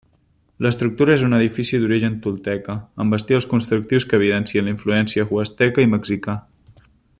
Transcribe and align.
L'estructura 0.65 1.13
és 1.17 1.25
un 1.27 1.37
edifici 1.39 1.79
d'origen 1.83 2.15
tolteca, 2.23 2.77
amb 3.05 3.17
estils 3.19 3.49
constructius 3.53 4.09
que 4.13 4.19
evidencien 4.23 4.73
influència 4.75 5.29
Huasteca 5.35 5.87
i 5.89 5.93
Mexica. 5.95 6.41